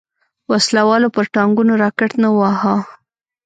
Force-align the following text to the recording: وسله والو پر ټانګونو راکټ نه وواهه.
وسله 0.51 0.83
والو 0.89 1.07
پر 1.15 1.25
ټانګونو 1.33 1.73
راکټ 1.83 2.11
نه 2.23 2.29
وواهه. 2.33 2.75